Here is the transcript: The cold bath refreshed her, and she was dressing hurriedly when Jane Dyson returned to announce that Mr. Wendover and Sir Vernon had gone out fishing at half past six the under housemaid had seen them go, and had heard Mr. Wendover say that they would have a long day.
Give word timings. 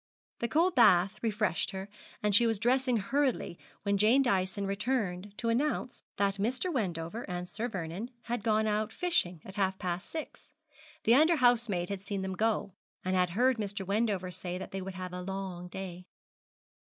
The 0.39 0.47
cold 0.47 0.73
bath 0.73 1.19
refreshed 1.21 1.69
her, 1.69 1.87
and 2.23 2.33
she 2.33 2.47
was 2.47 2.57
dressing 2.57 2.97
hurriedly 2.97 3.59
when 3.83 3.99
Jane 3.99 4.23
Dyson 4.23 4.65
returned 4.65 5.37
to 5.37 5.49
announce 5.49 6.01
that 6.17 6.37
Mr. 6.37 6.73
Wendover 6.73 7.21
and 7.29 7.47
Sir 7.47 7.67
Vernon 7.69 8.09
had 8.23 8.41
gone 8.41 8.65
out 8.65 8.91
fishing 8.91 9.41
at 9.45 9.53
half 9.57 9.77
past 9.77 10.09
six 10.09 10.53
the 11.03 11.13
under 11.13 11.35
housemaid 11.35 11.89
had 11.89 12.01
seen 12.01 12.23
them 12.23 12.33
go, 12.33 12.73
and 13.05 13.15
had 13.15 13.29
heard 13.37 13.57
Mr. 13.57 13.85
Wendover 13.85 14.31
say 14.31 14.57
that 14.57 14.71
they 14.71 14.81
would 14.81 14.95
have 14.95 15.13
a 15.13 15.21
long 15.21 15.67
day. 15.67 16.07